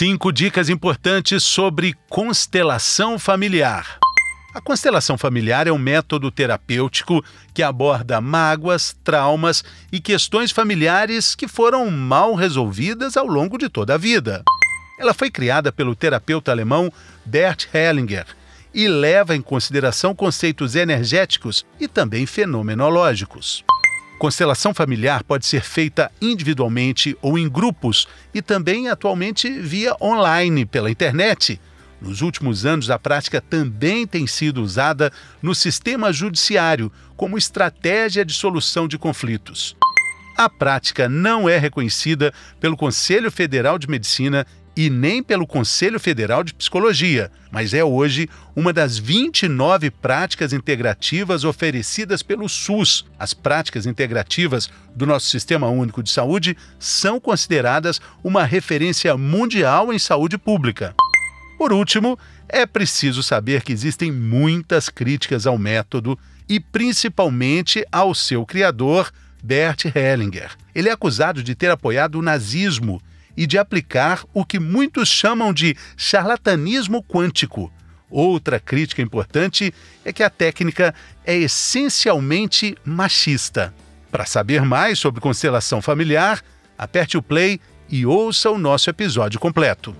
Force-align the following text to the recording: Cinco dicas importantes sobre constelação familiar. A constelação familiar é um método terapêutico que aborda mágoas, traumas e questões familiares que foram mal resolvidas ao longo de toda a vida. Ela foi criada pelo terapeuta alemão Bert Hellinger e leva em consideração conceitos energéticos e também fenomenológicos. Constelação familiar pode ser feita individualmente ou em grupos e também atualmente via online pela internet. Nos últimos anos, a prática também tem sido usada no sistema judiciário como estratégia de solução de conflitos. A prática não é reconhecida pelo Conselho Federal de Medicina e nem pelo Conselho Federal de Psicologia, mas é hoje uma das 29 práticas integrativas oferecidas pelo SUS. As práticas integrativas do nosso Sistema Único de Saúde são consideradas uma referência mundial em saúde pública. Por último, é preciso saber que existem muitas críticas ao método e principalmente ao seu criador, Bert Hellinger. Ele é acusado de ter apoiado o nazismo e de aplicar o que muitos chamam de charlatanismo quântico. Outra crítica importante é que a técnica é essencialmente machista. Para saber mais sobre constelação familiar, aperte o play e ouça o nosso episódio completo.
Cinco 0.00 0.30
dicas 0.30 0.68
importantes 0.68 1.42
sobre 1.42 1.92
constelação 2.08 3.18
familiar. 3.18 3.98
A 4.54 4.60
constelação 4.60 5.18
familiar 5.18 5.66
é 5.66 5.72
um 5.72 5.76
método 5.76 6.30
terapêutico 6.30 7.20
que 7.52 7.64
aborda 7.64 8.20
mágoas, 8.20 8.96
traumas 9.02 9.64
e 9.90 9.98
questões 9.98 10.52
familiares 10.52 11.34
que 11.34 11.48
foram 11.48 11.90
mal 11.90 12.36
resolvidas 12.36 13.16
ao 13.16 13.26
longo 13.26 13.58
de 13.58 13.68
toda 13.68 13.94
a 13.94 13.98
vida. 13.98 14.44
Ela 15.00 15.12
foi 15.12 15.32
criada 15.32 15.72
pelo 15.72 15.96
terapeuta 15.96 16.52
alemão 16.52 16.92
Bert 17.24 17.66
Hellinger 17.74 18.26
e 18.72 18.86
leva 18.86 19.34
em 19.34 19.42
consideração 19.42 20.14
conceitos 20.14 20.76
energéticos 20.76 21.66
e 21.80 21.88
também 21.88 22.24
fenomenológicos. 22.24 23.64
Constelação 24.18 24.74
familiar 24.74 25.22
pode 25.22 25.46
ser 25.46 25.62
feita 25.62 26.10
individualmente 26.20 27.16
ou 27.22 27.38
em 27.38 27.48
grupos 27.48 28.08
e 28.34 28.42
também 28.42 28.88
atualmente 28.88 29.48
via 29.48 29.94
online 30.02 30.66
pela 30.66 30.90
internet. 30.90 31.60
Nos 32.00 32.20
últimos 32.20 32.66
anos, 32.66 32.90
a 32.90 32.98
prática 32.98 33.40
também 33.40 34.06
tem 34.06 34.26
sido 34.26 34.60
usada 34.60 35.12
no 35.40 35.54
sistema 35.54 36.12
judiciário 36.12 36.90
como 37.16 37.38
estratégia 37.38 38.24
de 38.24 38.32
solução 38.32 38.88
de 38.88 38.98
conflitos. 38.98 39.76
A 40.36 40.48
prática 40.48 41.08
não 41.08 41.48
é 41.48 41.56
reconhecida 41.56 42.32
pelo 42.60 42.76
Conselho 42.76 43.30
Federal 43.30 43.78
de 43.78 43.88
Medicina 43.88 44.44
e 44.78 44.88
nem 44.88 45.24
pelo 45.24 45.44
Conselho 45.44 45.98
Federal 45.98 46.44
de 46.44 46.54
Psicologia, 46.54 47.32
mas 47.50 47.74
é 47.74 47.82
hoje 47.82 48.30
uma 48.54 48.72
das 48.72 48.96
29 48.96 49.90
práticas 49.90 50.52
integrativas 50.52 51.42
oferecidas 51.42 52.22
pelo 52.22 52.48
SUS. 52.48 53.04
As 53.18 53.34
práticas 53.34 53.86
integrativas 53.86 54.70
do 54.94 55.04
nosso 55.04 55.26
Sistema 55.26 55.66
Único 55.66 56.00
de 56.00 56.12
Saúde 56.12 56.56
são 56.78 57.18
consideradas 57.18 58.00
uma 58.22 58.44
referência 58.44 59.16
mundial 59.16 59.92
em 59.92 59.98
saúde 59.98 60.38
pública. 60.38 60.94
Por 61.58 61.72
último, 61.72 62.16
é 62.48 62.64
preciso 62.64 63.20
saber 63.20 63.62
que 63.62 63.72
existem 63.72 64.12
muitas 64.12 64.88
críticas 64.88 65.44
ao 65.44 65.58
método 65.58 66.16
e 66.48 66.60
principalmente 66.60 67.84
ao 67.90 68.14
seu 68.14 68.46
criador, 68.46 69.10
Bert 69.42 69.86
Hellinger. 69.92 70.52
Ele 70.72 70.88
é 70.88 70.92
acusado 70.92 71.42
de 71.42 71.56
ter 71.56 71.68
apoiado 71.68 72.14
o 72.14 72.22
nazismo 72.22 73.02
e 73.38 73.46
de 73.46 73.56
aplicar 73.56 74.24
o 74.34 74.44
que 74.44 74.58
muitos 74.58 75.08
chamam 75.08 75.52
de 75.52 75.76
charlatanismo 75.96 77.04
quântico. 77.04 77.72
Outra 78.10 78.58
crítica 78.58 79.00
importante 79.00 79.72
é 80.04 80.12
que 80.12 80.24
a 80.24 80.28
técnica 80.28 80.92
é 81.24 81.36
essencialmente 81.36 82.76
machista. 82.84 83.72
Para 84.10 84.26
saber 84.26 84.62
mais 84.62 84.98
sobre 84.98 85.20
constelação 85.20 85.80
familiar, 85.80 86.42
aperte 86.76 87.16
o 87.16 87.22
play 87.22 87.60
e 87.88 88.04
ouça 88.04 88.50
o 88.50 88.58
nosso 88.58 88.90
episódio 88.90 89.38
completo. 89.38 89.94